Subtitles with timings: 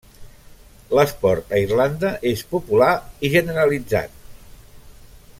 [0.99, 2.89] L'esport a Irlanda és popular
[3.29, 4.17] i generalitzat.